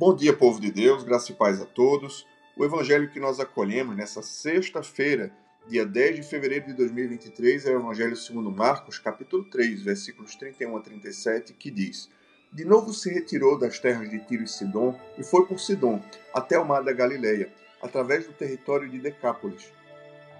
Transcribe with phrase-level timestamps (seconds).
[0.00, 2.26] Bom dia, povo de Deus, graça e paz a todos.
[2.56, 5.30] O evangelho que nós acolhemos nessa sexta-feira,
[5.68, 10.74] dia 10 de fevereiro de 2023, é o evangelho segundo Marcos, capítulo 3, versículos 31
[10.74, 12.08] a 37, que diz:
[12.50, 16.00] De novo se retirou das terras de Tiro e Sidom e foi por Sidom
[16.32, 19.70] até o mar da Galileia, através do território de Decápolis.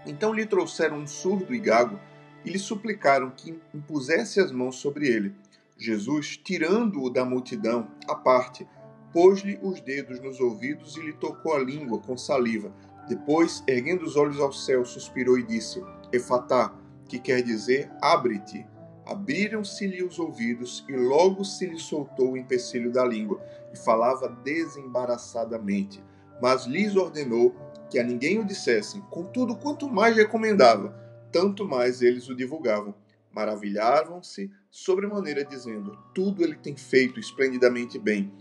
[0.07, 2.01] Então lhe trouxeram um surdo e gago
[2.47, 5.35] e lhe suplicaram que impusesse as mãos sobre ele.
[5.77, 8.67] Jesus, tirando-o da multidão, à parte,
[9.13, 12.73] pôs-lhe os dedos nos ouvidos e lhe tocou a língua com saliva.
[13.09, 16.75] Depois, erguendo os olhos ao céu, suspirou e disse: Efatá,
[17.09, 18.67] que quer dizer abre-te.
[19.05, 23.43] Abriram-se-lhe os ouvidos e logo se lhe soltou o empecilho da língua
[23.73, 26.03] e falava desembaraçadamente.
[26.41, 27.55] Mas lhes ordenou
[27.91, 29.01] que a ninguém o dissessem.
[29.11, 30.95] Contudo, quanto mais recomendava,
[31.33, 32.95] tanto mais eles o divulgavam.
[33.33, 38.33] Maravilhavam-se sobremaneira, dizendo: Tudo ele tem feito esplendidamente bem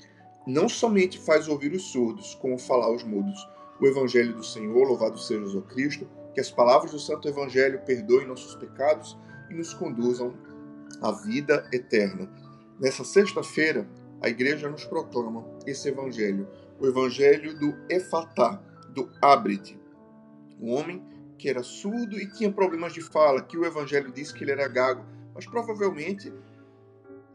[0.49, 3.47] não somente faz ouvir os surdos, como falar aos mudos.
[3.79, 8.27] O Evangelho do Senhor, louvado seja o Cristo, que as palavras do Santo Evangelho perdoem
[8.27, 9.15] nossos pecados
[9.49, 10.33] e nos conduzam
[11.01, 12.27] à vida eterna.
[12.79, 13.87] Nessa sexta-feira,
[14.21, 16.47] a igreja nos proclama esse Evangelho,
[16.79, 19.79] o Evangelho do Efatá, do Abrite.
[20.59, 21.03] Um homem
[21.37, 24.67] que era surdo e tinha problemas de fala, que o Evangelho diz que ele era
[24.67, 26.33] gago, mas provavelmente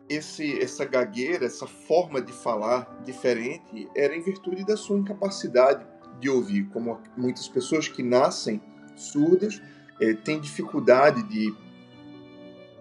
[0.09, 5.87] esse, essa gagueira, essa forma de falar diferente, era em virtude da sua incapacidade
[6.21, 6.69] de ouvir.
[6.69, 8.61] Como muitas pessoas que nascem
[8.97, 9.61] surdas
[10.01, 11.55] eh, têm dificuldade de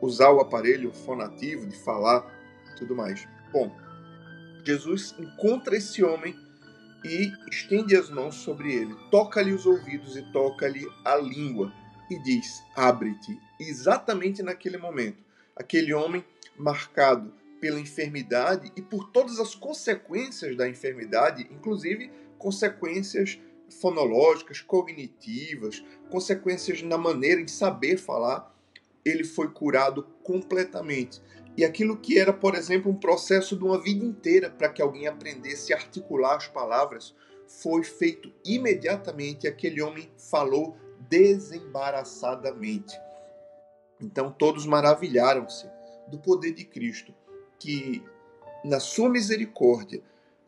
[0.01, 2.25] usar o aparelho fonativo, de falar
[2.77, 3.27] tudo mais.
[3.51, 3.71] Bom,
[4.65, 6.35] Jesus encontra esse homem
[7.03, 11.71] e estende as mãos sobre ele, toca-lhe os ouvidos e toca-lhe a língua
[12.09, 13.39] e diz: Abre-te.
[13.59, 15.17] Exatamente naquele momento,
[15.55, 16.23] aquele homem
[16.57, 23.39] marcado pela enfermidade e por todas as consequências da enfermidade, inclusive consequências
[23.79, 28.53] fonológicas, cognitivas, consequências na maneira em saber falar,
[29.05, 31.21] ele foi curado completamente.
[31.55, 35.07] E aquilo que era, por exemplo, um processo de uma vida inteira para que alguém
[35.07, 37.15] aprendesse a articular as palavras,
[37.47, 39.47] foi feito imediatamente.
[39.47, 40.75] Aquele homem falou
[41.09, 42.93] desembaraçadamente.
[44.01, 45.67] Então todos maravilharam-se
[46.07, 47.13] do poder de Cristo,
[47.59, 48.03] que,
[48.63, 50.01] na sua misericórdia,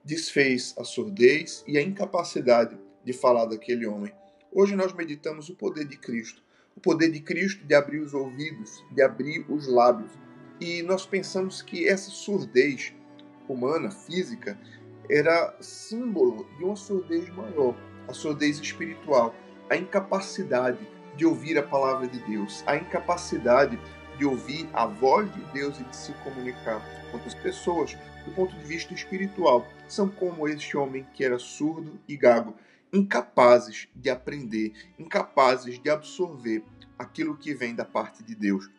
[0.04, 4.14] desfez a surdez e a incapacidade de falar daquele homem.
[4.52, 6.44] Hoje nós meditamos o poder de Cristo,
[6.76, 10.12] o poder de Cristo de abrir os ouvidos, de abrir os lábios.
[10.60, 12.94] E nós pensamos que essa surdez
[13.48, 14.60] humana, física,
[15.10, 17.76] era símbolo de uma surdez maior,
[18.08, 19.36] a surdez espiritual,
[19.70, 23.80] a incapacidade de ouvir a palavra de Deus, a incapacidade
[24.18, 26.82] de ouvir a voz de Deus e de se comunicar.
[27.12, 27.96] Quantas pessoas,
[28.26, 32.56] do ponto de vista espiritual, são como este homem que era surdo e gago,
[32.92, 36.64] incapazes de aprender, incapazes de absorver
[36.98, 38.70] aquilo que vem da parte de Deus.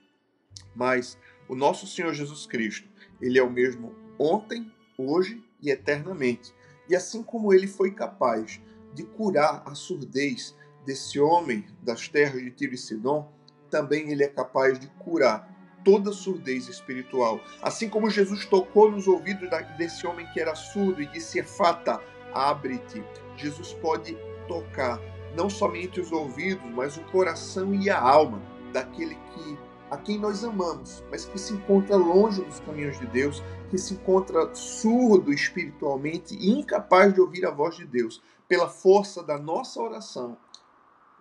[0.74, 2.88] Mas o nosso Senhor Jesus Cristo,
[3.20, 6.54] ele é o mesmo ontem, hoje e eternamente.
[6.88, 8.60] E assim como ele foi capaz
[8.94, 10.54] de curar a surdez
[10.84, 13.30] desse homem das terras de Tiro e Sidom,
[13.66, 15.54] também ele é capaz de curar
[15.84, 17.40] toda surdez espiritual.
[17.62, 22.00] Assim como Jesus tocou nos ouvidos desse homem que era surdo e disse: Fata,
[22.34, 23.04] abre-te.
[23.36, 24.18] Jesus pode
[24.48, 25.00] tocar
[25.36, 30.42] não somente os ouvidos, mas o coração e a alma daquele que a quem nós
[30.42, 33.40] amamos, mas que se encontra longe dos caminhos de Deus,
[33.70, 38.20] que se encontra surdo espiritualmente e incapaz de ouvir a voz de Deus.
[38.48, 40.36] Pela força da nossa oração,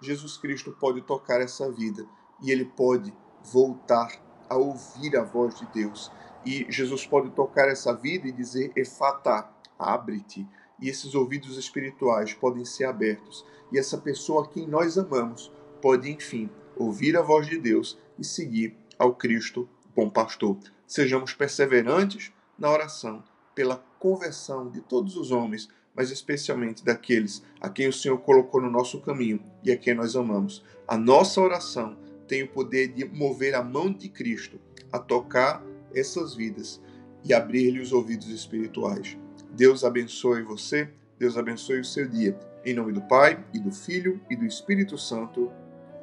[0.01, 2.07] Jesus Cristo pode tocar essa vida
[2.41, 3.13] e ele pode
[3.43, 4.11] voltar
[4.49, 6.11] a ouvir a voz de Deus.
[6.45, 10.47] E Jesus pode tocar essa vida e dizer: Efata, abre-te.
[10.79, 13.45] E esses ouvidos espirituais podem ser abertos.
[13.71, 15.51] E essa pessoa a quem nós amamos
[15.81, 20.57] pode, enfim, ouvir a voz de Deus e seguir ao Cristo, bom pastor.
[20.85, 23.23] Sejamos perseverantes na oração
[23.53, 28.69] pela conversão de todos os homens, mas especialmente daqueles a quem o Senhor colocou no
[28.69, 30.63] nosso caminho e a quem nós amamos.
[30.87, 34.59] A nossa oração tem o poder de mover a mão de Cristo
[34.91, 35.63] a tocar
[35.93, 36.81] essas vidas
[37.23, 39.17] e abrir-lhe os ouvidos espirituais.
[39.51, 42.37] Deus abençoe você, Deus abençoe o seu dia.
[42.65, 45.51] Em nome do Pai, e do Filho, e do Espírito Santo.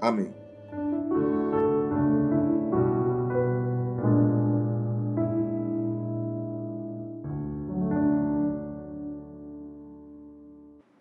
[0.01, 0.33] Amém.